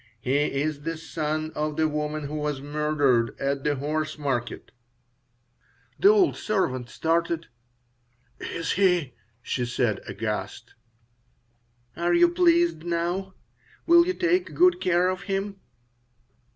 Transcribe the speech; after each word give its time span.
"He 0.19 0.35
is 0.35 0.81
the 0.81 0.97
son 0.97 1.51
of 1.53 1.77
the 1.77 1.87
woman 1.87 2.23
who 2.25 2.33
was 2.33 2.59
murdered 2.59 3.39
at 3.39 3.63
the 3.63 3.75
Horse 3.75 4.17
market." 4.17 4.71
The 5.99 6.07
old 6.07 6.37
servant 6.37 6.89
started. 6.89 7.49
"Is 8.39 8.71
he?" 8.71 9.13
she 9.43 9.63
said, 9.63 10.01
aghast 10.07 10.73
"Are 11.95 12.15
you 12.15 12.29
pleased 12.29 12.83
now? 12.83 13.35
Will 13.85 14.07
you 14.07 14.15
take 14.15 14.55
good 14.55 14.81
care 14.81 15.07
of 15.07 15.21
him?" 15.29 15.57